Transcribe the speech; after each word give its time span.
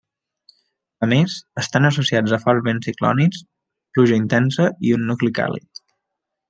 A 1.07 1.09
més, 1.11 1.35
estan 1.63 1.85
associats 1.91 2.33
a 2.37 2.41
forts 2.47 2.65
vents 2.69 2.89
ciclònics, 2.91 3.45
pluja 3.99 4.21
intensa 4.25 4.69
i 4.91 4.99
un 5.01 5.09
nucli 5.13 5.35
càlid. 5.43 5.87